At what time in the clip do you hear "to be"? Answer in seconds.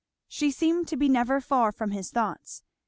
0.87-1.07